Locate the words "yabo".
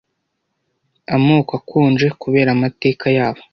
3.17-3.41